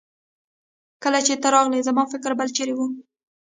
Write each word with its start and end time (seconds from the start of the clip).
کله 1.03 1.19
چې 1.25 1.33
ته 1.41 1.47
راغلې 1.55 1.85
زما 1.87 2.03
فکر 2.13 2.31
بل 2.39 2.49
چيرې 2.55 2.73
وه. 2.75 2.87